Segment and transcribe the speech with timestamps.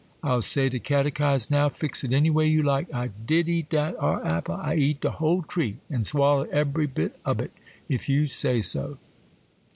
[0.23, 2.91] I'll say de Catechize now,—fix it any way you like.
[2.91, 7.39] I did eat dat ar' apple,—I eat de whole tree, an' swallowed ebery bit ob
[7.41, 7.51] it,
[7.87, 8.97] if you say so.